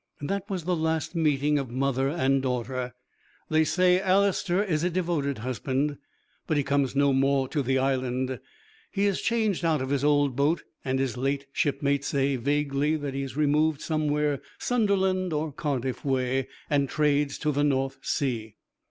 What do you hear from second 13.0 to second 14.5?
he has removed somewhere